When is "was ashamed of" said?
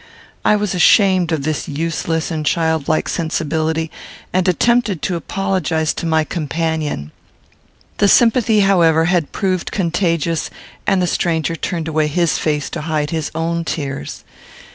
0.55-1.43